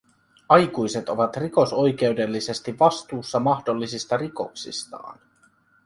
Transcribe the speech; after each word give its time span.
Aikuiset 0.49 1.09
ovat 1.09 1.37
rikosoikeudellisesti 1.37 2.79
vastuussa 2.79 3.39
mahdollisista 3.39 4.17
rikoksistaan. 4.17 5.19